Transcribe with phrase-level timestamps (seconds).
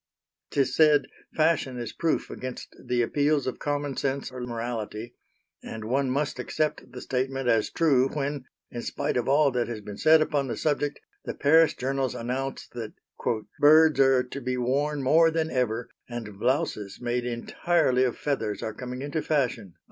[0.49, 1.03] 'Tis said
[1.35, 5.13] fashion is proof against the appeals of common sense or morality,
[5.61, 9.79] and one must accept the statement as true when, in spite of all that has
[9.79, 12.93] been said upon the subject, the Paris journals announce that
[13.59, 18.73] "birds are to be worn more than ever and blouses made entirely of feathers are
[18.73, 19.75] coming into fashion."